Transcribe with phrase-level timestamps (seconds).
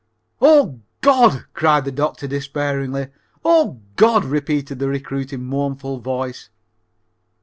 [0.41, 3.09] "Oh, God!" cried the doctor despairingly.
[3.45, 6.49] "'Oh, God!'" repeated the recruit in a mournful voice.